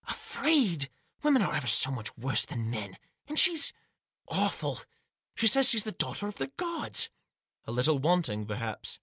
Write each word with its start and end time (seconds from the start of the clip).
"Afraid! 0.07 0.89
Women 1.21 1.43
are 1.43 1.53
ever 1.53 1.67
so 1.67 1.91
much 1.91 2.17
worse 2.17 2.43
than 2.43 2.71
men. 2.71 2.97
And 3.27 3.37
she's— 3.37 3.71
awful. 4.41 4.79
She 5.35 5.45
says 5.45 5.69
she's 5.69 5.83
the 5.83 5.91
daughter 5.91 6.27
of 6.27 6.37
the 6.39 6.47
gods."" 6.57 7.11
A 7.67 7.71
little 7.71 7.99
wanting, 7.99 8.47
perhaps." 8.47 8.97